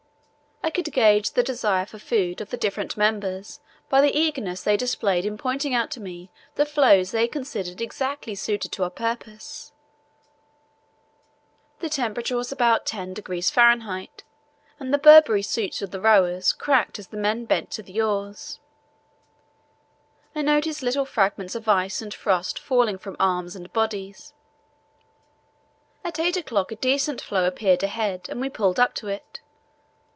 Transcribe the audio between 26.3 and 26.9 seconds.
o'clock a